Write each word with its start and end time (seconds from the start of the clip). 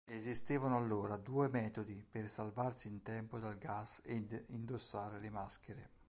Esistevano 0.09 0.77
allora 0.77 1.15
due 1.15 1.47
metodi 1.47 2.03
per 2.09 2.27
salvarsi 2.27 2.87
in 2.87 3.03
tempo 3.03 3.37
dal 3.37 3.59
gas 3.59 4.01
ed 4.03 4.45
indossare 4.47 5.19
le 5.19 5.29
maschere. 5.29 5.91